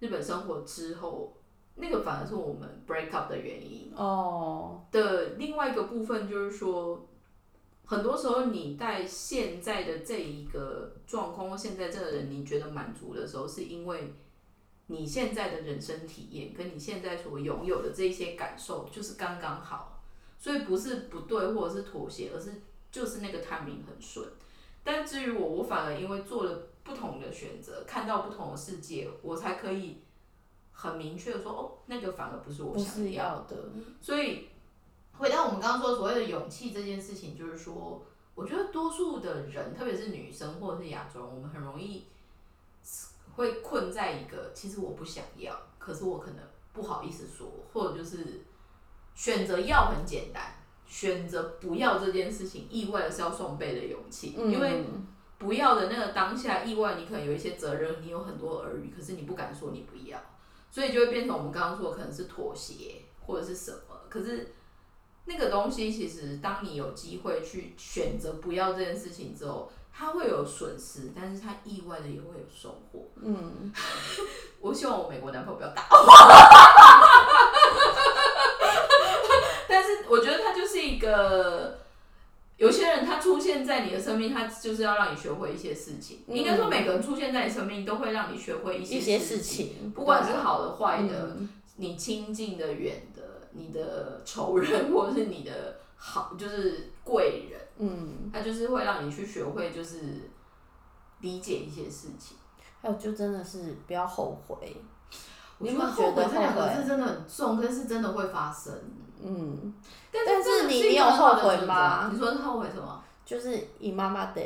[0.00, 1.32] 日本生活之后，
[1.76, 3.92] 那个反而是我们 break up 的原因。
[3.94, 4.84] 哦。
[4.90, 7.06] 的另外一个部分就是说，
[7.84, 14.12] 很多时候你在现在的这一个状况，现在这个人你觉得满足的时候，是因为。
[14.88, 20.00] 你现在的人生体验跟你现在所拥有的这些感受就是刚刚好，
[20.38, 22.52] 所以不是不对或者是妥协，而是
[22.92, 24.28] 就是那个 timing 很顺。
[24.84, 29.98] 但至于我，我反而因为做了不同的选择，看到不同的世界，我才可以
[30.70, 33.56] 很明确的说，哦，那个反而不是我想要的。
[34.00, 34.46] 所以
[35.18, 38.06] 回到我们刚刚说所谓的勇气这件事情，就是说，
[38.36, 42.04] 我觉得多数的人，特别是女生或者是亚洲人，我们很容易。
[43.36, 46.40] 会困在一个，其实我不想要，可是我可能
[46.72, 48.42] 不好意思说，或者就是
[49.14, 50.54] 选择要很简单，
[50.86, 54.84] 选择不要这件事情，意外的是要双倍的勇气，因为
[55.36, 60.18] 不要的那个当下，意外你可能有一些责任，你有很多耳语，可是你不敢说你不要，
[60.70, 64.54] 所以就会变成我们刚刚说的可能是妥协或者是什么，可是
[65.26, 69.70] 那个东西其实当你有机会去选择不要这件事情之后。
[69.98, 73.08] 他会有损失，但是他意外的也会有收获。
[73.22, 73.72] 嗯，
[74.60, 75.96] 我希望我美国男朋友不要打我。
[79.66, 81.78] 但是我觉得他就是一个，
[82.58, 86.22] 有些人他出现在你的生命，他就是要让你学会一些事情。
[86.28, 91.38] 应该说每个人出现在你生命都会让你学会一些事情，不管是好的坏的，
[91.76, 93.22] 你亲近的远的，
[93.52, 97.60] 你的仇人或者是你的好，就是贵人。
[97.78, 100.30] 嗯，他就是会让你去学会，就是
[101.20, 102.36] 理解一些事情。
[102.80, 104.76] 还有，就真的是不要后悔。
[105.58, 108.72] 我觉得后悔这两个字真的很重，但是真的会发生。
[109.22, 109.74] 嗯，
[110.12, 112.10] 但是你你有后悔吗？
[112.12, 113.02] 你说后悔什么？
[113.24, 114.42] 就是你妈妈的，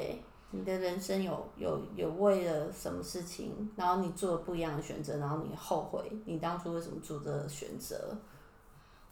[0.53, 8.17] 你的人生有有有为了什么事情，然后你做了不一样的选择，然后你后悔你当初为什么做这个选择？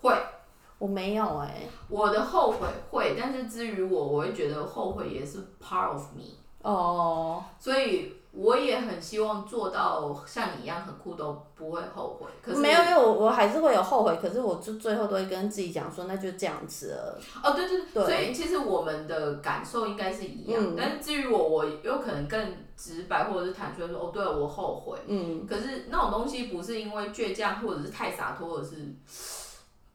[0.01, 0.15] 会，
[0.79, 6.25] 我没有哎，我的后悔会，但是至于我，我会觉得后悔也是 part of me。
[6.63, 8.15] 哦，所以。
[8.31, 12.27] 我也很希望做到像你一样很酷都不会后悔。
[12.41, 17.19] 可是没有，因为我我还是会有后悔，可是我就最后都会跟自己讲说，那就这样子了。
[17.43, 18.05] 哦，对对对。
[18.05, 24.99] 所以其实我们的感受应该是一样，但是至于我，我有可能更直白或者是坦率说，哦，对我后悔。
[25.09, 25.45] 嗯。
[25.45, 28.77] 可是那种东西不是因为倔强或者是太洒脱，而是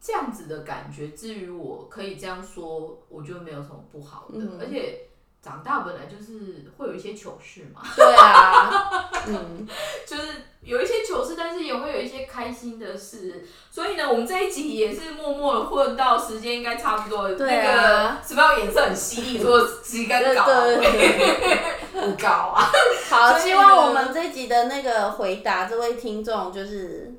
[0.04, 1.08] 这样子的感觉。
[1.08, 5.08] 至于我可以这样说，我觉得没有什么不好的，而且。
[5.44, 9.68] 长大本来就是会有一些糗事嘛， 对啊，嗯，
[10.08, 10.22] 就是
[10.62, 13.44] 有一些糗事，但是也会有一些开心的事。
[13.70, 22.70] 所以呢，我们这一集也是默默的混到时间应该差不多，那个什么颜色很犀利，说时间搞不 搞啊？
[23.10, 27.13] 好，希望我们这一集的那个回答，这位听众就是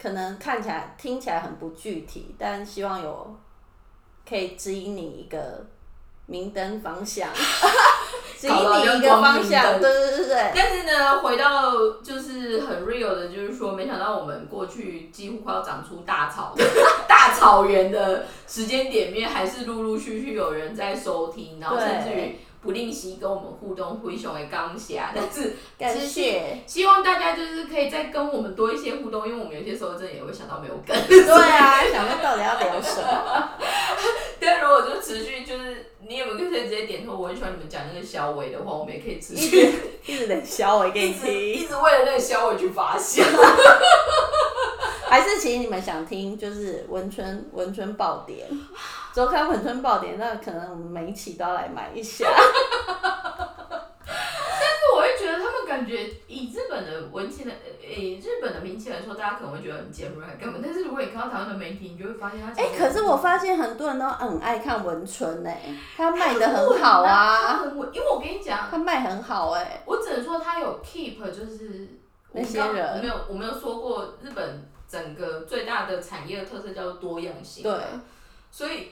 [0.00, 3.36] 可能看起来听起来很不具体，但希望有
[4.28, 5.66] 可以指引你一个。
[6.30, 7.30] 明灯方向，
[8.38, 10.52] 指引你一个方向，对对对对。
[10.54, 11.72] 但是呢，回到
[12.02, 16.54] 就是很 real 的，就是说，没想到我们过去几乎快要长出大草
[17.08, 22.36] 大草原的时间点面，还是陆陆续续有人在收听，然后甚至于。
[22.68, 30.94] 不吝惜跟我们互动，灰熊的刚下，但是感谢，希望大家就是可以再跟我们多一些互动，因为我们有些时候真的也会想到没有梗。
[31.08, 33.48] 对啊，想说到底要聊什么？
[34.38, 37.16] 但如果就持续，就是你有没有可以直接点头？
[37.16, 39.72] 我很喜欢你们讲那个小伟的话，我们也可以持续
[40.04, 43.24] 一直等小伟给你听，一直为了那个小伟去发笑。
[45.08, 48.46] 还是其实你们想听就是文春文春爆点。
[49.18, 52.24] 周刊文春爆点，那可能我们每一期都要来买一下。
[54.06, 57.50] 但是我会觉得他们感觉以日本的文气的，
[57.84, 60.62] 以日本的名气来说，大家可能会觉得很尖锐根本。
[60.62, 62.52] 但是如果你看到台湾的媒体，你就会发现他。
[62.52, 65.52] 哎，可是我发现很多人都很爱看文春呢，
[65.96, 67.64] 他卖的很好啊。
[67.92, 69.82] 因为我跟你讲，他卖很好哎。
[69.84, 71.88] 我只能说他有 keep，就是
[72.30, 72.94] 那些人。
[72.94, 77.64] 我没有，我没有说过日本整个最大的产业的特色叫做多样性。
[77.64, 77.74] 对。
[78.52, 78.90] 所以。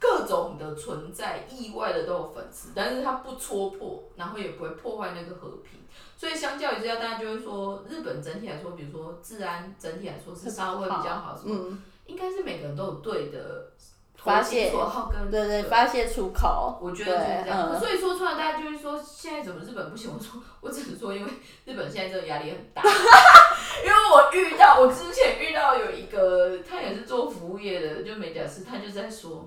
[0.00, 5.78] 各种的存在，意外的都有粉丝，但是他不戳破，然后也不会破坏那个和平，
[6.16, 13.72] 所以相较于之下，大家就会说，日本整体来说，比如说治安整体来说是稍微比较好，什么，应该是每个人都有对的
[14.16, 20.10] 发泄口号跟对对发泄出口，我觉得就是这样，所以说出来大家就是说，现在怎么日本不行？
[20.10, 21.30] 我说，我只是说，因为
[21.66, 22.82] 日本现在这个压力很大，
[23.84, 29.46] 因为我遇到，我之前遇到有一个，他也是做服务业的，就美甲师，他就在说。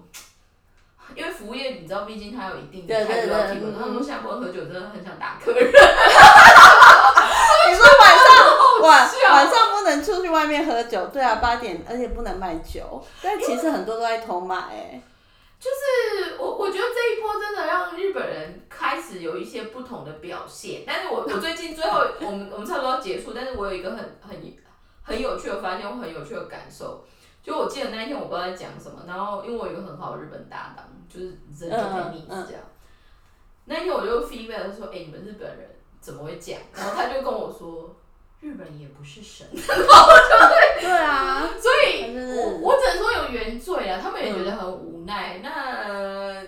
[1.16, 3.74] 因为服务业，你知道，毕竟它有一定的态度要提供。
[3.78, 5.68] 他们下播喝酒，真的很想打客人。
[7.66, 8.26] 你说晚上
[8.82, 13.04] 晚晚上不能出去外面喝酒，对啊，八点而且不能卖酒。
[13.22, 15.01] 但其实很多都在偷买哎。
[15.60, 20.82] 就是我我觉得这一波真的让日本人开始有一些不同的表现。
[20.86, 24.38] 但是我我最近最后我们我们差不多要结束，但是我有一个很很
[25.04, 27.06] 很有趣的发现，我很有趣的感受。
[27.41, 30.86] 就我记得那一天我不知道在讲什么，然后因为我有一个很好的日本搭档。
[31.10, 31.26] 就是
[31.60, 32.62] 人就陪你这样，
[33.66, 35.70] 那一天我就 feedback 他说：“哎，你们日本人
[36.01, 37.95] 怎么会讲？”然后他就跟我说
[38.41, 39.47] ：“日本也不是神。
[39.56, 45.39] ”然后就 对啊，所以我我只能说有原罪啊，他们也觉得很无奈。
[45.41, 46.43] 那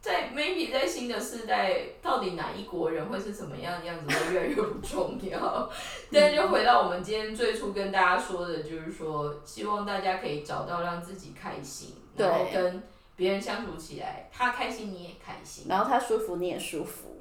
[0.00, 5.70] 在 maybe 在新的世代，到底哪一国人会是什么样的样子，会越来越不重要。
[6.12, 12.82] 但是就回到我们今天最初跟大家说的，就是说希望大家可以找到让自己开心，然后跟。
[13.20, 17.18] 别人相处起来，他开心你也开心，然后他舒服你也舒服。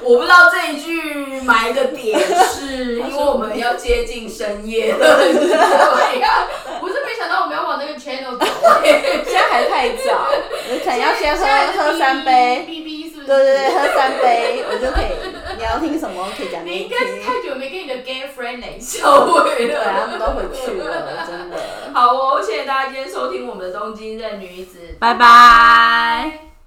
[0.00, 6.46] 我不知道这一句埋的点是， 因为我们要接近深夜了，对呀。
[6.80, 8.46] 我是没想到我们要往那个 channel 走，
[8.84, 10.30] 现在还太早，
[10.70, 11.44] 我可能要先喝
[11.82, 12.64] 喝三杯。
[12.64, 15.10] 对对对，喝三杯，我就可以。
[15.58, 16.30] 你要听什么？
[16.34, 19.74] 可以讲你应该是太久没跟你的 gay friend 冷笑会了。
[19.74, 21.57] 对，他们都回去了，真的。
[21.92, 26.57] 好哦，谢谢大家今天收听我们的东京任女子，拜拜。